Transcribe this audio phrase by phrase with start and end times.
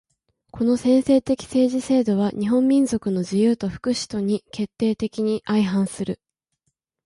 [0.51, 6.19] この専制的政治制度は日本民族の自由と福祉とに決定的に相反する。